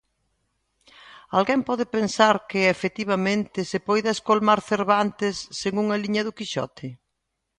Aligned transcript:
¿Alguén 1.37 1.61
pode 1.69 1.85
pensar 1.97 2.35
que, 2.49 2.61
efectivamente, 2.75 3.59
se 3.71 3.79
poida 3.87 4.15
escolmar 4.17 4.59
Cervantes 4.71 5.35
sen 5.59 5.73
unha 5.83 5.97
liña 6.03 6.25
do 6.27 6.35
Quijote? 6.37 6.87